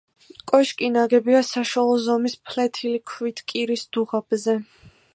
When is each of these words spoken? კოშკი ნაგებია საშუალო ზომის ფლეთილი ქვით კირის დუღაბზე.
კოშკი 0.51 0.89
ნაგებია 0.93 1.41
საშუალო 1.51 1.99
ზომის 2.07 2.37
ფლეთილი 2.49 3.05
ქვით 3.13 3.45
კირის 3.53 3.89
დუღაბზე. 3.99 4.61